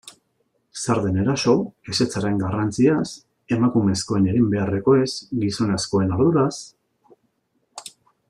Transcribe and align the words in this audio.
Zer 0.83 1.01
den 1.01 1.17
eraso, 1.23 1.53
ezetzaren 1.93 2.39
garrantziaz, 2.43 3.03
emakumezkoen 3.59 4.25
egin 4.33 4.49
beharrekoez, 4.55 5.07
gizonezkoen 5.45 6.17
arduraz... 6.17 6.53